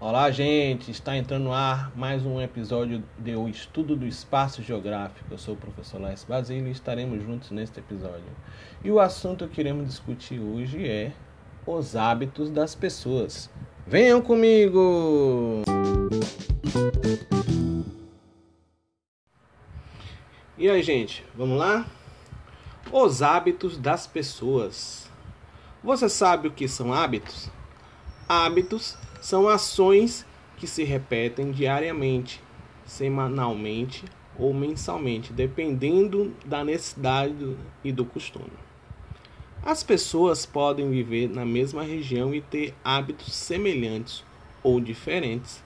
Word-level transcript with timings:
Olá, 0.00 0.30
gente! 0.32 0.90
Está 0.90 1.16
entrando 1.16 1.44
no 1.44 1.52
ar 1.52 1.92
mais 1.96 2.26
um 2.26 2.40
episódio 2.40 3.04
de 3.16 3.36
O 3.36 3.48
Estudo 3.48 3.94
do 3.94 4.04
Espaço 4.04 4.62
Geográfico. 4.62 5.28
Eu 5.30 5.38
sou 5.38 5.54
o 5.54 5.56
professor 5.56 6.00
Laes 6.00 6.24
Basílio 6.24 6.66
e 6.66 6.72
estaremos 6.72 7.22
juntos 7.22 7.52
neste 7.52 7.78
episódio. 7.78 8.24
E 8.82 8.90
o 8.90 8.98
assunto 8.98 9.46
que 9.46 9.60
iremos 9.60 9.86
discutir 9.86 10.40
hoje 10.40 10.88
é 10.88 11.12
os 11.64 11.94
hábitos 11.94 12.50
das 12.50 12.74
pessoas. 12.74 13.48
Venham 13.86 14.20
comigo! 14.20 15.62
E 20.58 20.68
aí, 20.68 20.82
gente, 20.82 21.24
vamos 21.34 21.58
lá? 21.58 21.86
Os 22.92 23.22
hábitos 23.22 23.78
das 23.78 24.06
pessoas. 24.06 25.10
Você 25.82 26.10
sabe 26.10 26.48
o 26.48 26.52
que 26.52 26.68
são 26.68 26.92
hábitos? 26.92 27.50
Hábitos 28.28 28.98
são 29.18 29.48
ações 29.48 30.26
que 30.58 30.66
se 30.66 30.84
repetem 30.84 31.52
diariamente, 31.52 32.38
semanalmente 32.84 34.04
ou 34.38 34.52
mensalmente, 34.52 35.32
dependendo 35.32 36.34
da 36.44 36.62
necessidade 36.62 37.56
e 37.82 37.90
do 37.90 38.04
costume. 38.04 38.52
As 39.64 39.82
pessoas 39.82 40.44
podem 40.44 40.90
viver 40.90 41.30
na 41.30 41.46
mesma 41.46 41.82
região 41.82 42.34
e 42.34 42.42
ter 42.42 42.74
hábitos 42.84 43.32
semelhantes 43.32 44.22
ou 44.62 44.78
diferentes. 44.80 45.64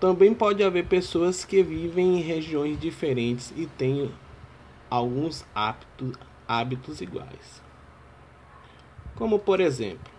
Também 0.00 0.32
pode 0.34 0.62
haver 0.62 0.86
pessoas 0.86 1.44
que 1.44 1.62
vivem 1.62 2.18
em 2.18 2.22
regiões 2.22 2.80
diferentes 2.80 3.52
e 3.54 3.66
têm 3.66 4.10
alguns 4.88 5.44
hábitos, 5.54 6.14
hábitos 6.48 7.00
iguais. 7.00 7.62
Como 9.14 9.38
por 9.38 9.60
exemplo, 9.60 10.10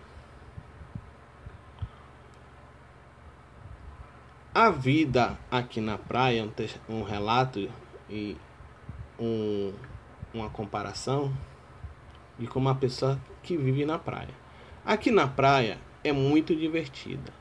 A 4.54 4.68
vida 4.68 5.38
aqui 5.50 5.80
na 5.80 5.96
praia, 5.96 6.46
um, 6.86 7.02
relato 7.02 7.70
e 8.10 8.36
um, 9.18 9.72
uma 10.34 10.50
comparação 10.50 11.32
de 12.38 12.46
como 12.46 12.68
uma 12.68 12.74
pessoa 12.74 13.18
que 13.42 13.56
vive 13.56 13.86
na 13.86 13.98
praia. 13.98 14.28
Aqui 14.84 15.10
na 15.10 15.26
praia 15.26 15.78
é 16.04 16.12
muito 16.12 16.54
divertida. 16.54 17.32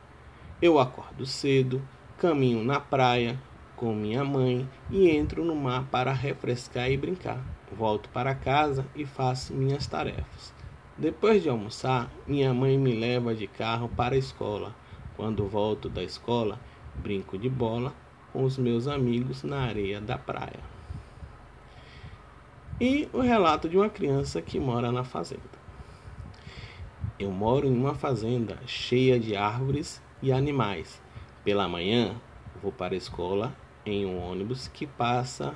Eu 0.62 0.80
acordo 0.80 1.26
cedo, 1.26 1.82
caminho 2.22 2.64
na 2.64 2.80
praia 2.80 3.42
com 3.76 3.96
minha 3.96 4.24
mãe 4.24 4.70
e 4.92 5.10
entro 5.10 5.44
no 5.44 5.56
mar 5.56 5.88
para 5.90 6.14
refrescar 6.14 6.92
e 6.92 6.96
brincar. 6.96 7.44
Volto 7.76 8.10
para 8.10 8.36
casa 8.36 8.86
e 8.96 9.08
faço 9.08 9.56
minhas 9.56 9.88
tarefas. 9.88 10.54
Depois 10.96 11.42
de 11.42 11.50
almoçar, 11.50 12.12
minha 12.28 12.54
mãe 12.54 12.78
me 12.78 12.94
leva 12.94 13.34
de 13.34 13.48
carro 13.48 13.90
para 13.90 14.14
a 14.14 14.20
escola. 14.20 14.76
Quando 15.18 15.48
volto 15.48 15.90
da 15.90 16.04
escola, 16.04 16.60
Brinco 16.94 17.40
de 17.40 17.50
bola 17.50 17.92
com 18.32 18.44
os 18.44 18.56
meus 18.56 18.88
amigos 18.88 19.42
na 19.42 19.62
areia 19.62 20.00
da 20.00 20.16
praia. 20.16 20.60
E 22.80 23.10
o 23.12 23.22
relato 23.22 23.68
de 23.68 23.78
uma 23.78 23.90
criança 23.90 24.44
que 24.44 24.60
mora 24.60 24.92
na 24.92 25.04
fazenda. 25.04 25.60
Eu 27.18 27.32
moro 27.32 27.66
em 27.66 27.76
uma 27.76 27.96
fazenda 27.96 28.60
cheia 28.68 29.20
de 29.20 29.36
árvores 29.36 30.00
e 30.22 30.32
animais. 30.32 31.02
Pela 31.44 31.68
manhã, 31.68 32.16
vou 32.62 32.72
para 32.72 32.94
a 32.94 32.98
escola 32.98 33.56
em 33.84 34.06
um 34.06 34.20
ônibus 34.20 34.68
que 34.68 34.86
passa 34.86 35.56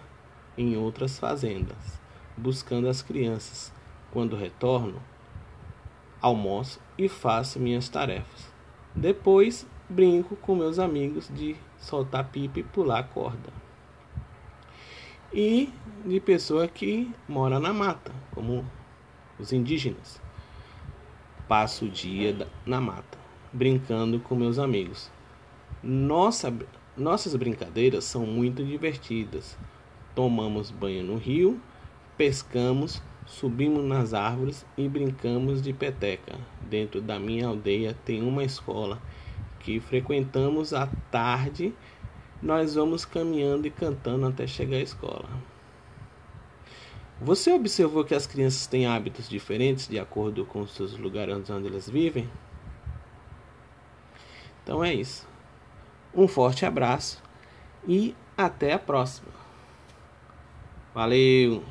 em 0.57 0.75
outras 0.75 1.19
fazendas, 1.19 1.99
buscando 2.35 2.89
as 2.89 3.03
crianças. 3.03 3.71
Quando 4.11 4.35
retorno, 4.35 5.01
almoço 6.21 6.79
e 6.97 7.07
faço 7.07 7.59
minhas 7.59 7.87
tarefas. 7.87 8.51
Depois 8.95 9.67
brinco 9.87 10.35
com 10.37 10.55
meus 10.55 10.79
amigos 10.79 11.29
de 11.31 11.55
soltar 11.77 12.29
pipa 12.29 12.59
e 12.59 12.63
pular 12.63 13.03
corda. 13.03 13.53
E 15.31 15.71
de 16.05 16.19
pessoa 16.19 16.67
que 16.67 17.13
mora 17.27 17.59
na 17.59 17.73
mata, 17.73 18.11
como 18.31 18.65
os 19.37 19.51
indígenas. 19.51 20.19
Passo 21.47 21.85
o 21.85 21.89
dia 21.89 22.47
na 22.65 22.81
mata, 22.81 23.17
brincando 23.53 24.19
com 24.19 24.33
meus 24.33 24.57
amigos. 24.57 25.11
Nossa, 25.87 26.51
nossas 26.97 27.35
brincadeiras 27.35 28.05
são 28.05 28.25
muito 28.25 28.65
divertidas. 28.65 29.55
Tomamos 30.15 30.71
banho 30.71 31.03
no 31.03 31.15
rio, 31.15 31.61
pescamos, 32.17 33.03
subimos 33.27 33.85
nas 33.85 34.11
árvores 34.11 34.65
e 34.75 34.89
brincamos 34.89 35.61
de 35.61 35.71
peteca. 35.73 36.39
Dentro 36.59 36.99
da 37.01 37.19
minha 37.19 37.45
aldeia 37.45 37.95
tem 38.03 38.23
uma 38.23 38.43
escola 38.43 38.99
que 39.59 39.79
frequentamos 39.79 40.73
à 40.73 40.87
tarde, 41.11 41.71
nós 42.41 42.73
vamos 42.73 43.05
caminhando 43.05 43.67
e 43.67 43.69
cantando 43.69 44.25
até 44.25 44.47
chegar 44.47 44.77
à 44.77 44.81
escola. 44.81 45.29
Você 47.21 47.53
observou 47.53 48.03
que 48.03 48.15
as 48.15 48.25
crianças 48.25 48.65
têm 48.65 48.87
hábitos 48.87 49.29
diferentes 49.29 49.87
de 49.87 49.99
acordo 49.99 50.45
com 50.45 50.61
os 50.61 50.73
seus 50.73 50.97
lugares 50.97 51.47
onde 51.47 51.67
elas 51.67 51.87
vivem? 51.87 52.27
Então 54.63 54.83
é 54.83 54.91
isso. 54.91 55.34
Um 56.15 56.27
forte 56.27 56.65
abraço 56.65 57.21
e 57.87 58.15
até 58.37 58.73
a 58.73 58.79
próxima. 58.79 59.33
Valeu! 60.93 61.61